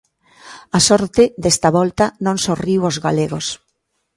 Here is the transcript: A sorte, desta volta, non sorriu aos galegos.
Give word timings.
A 0.77 0.79
sorte, 0.87 1.23
desta 1.43 1.69
volta, 1.77 2.05
non 2.25 2.37
sorriu 2.45 2.81
aos 2.83 2.97
galegos. 3.05 3.47